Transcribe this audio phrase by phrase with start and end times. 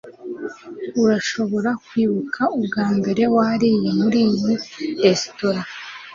[1.01, 4.53] urashobora kwibuka ubwambere wariye muri iyi
[5.03, 5.61] resitora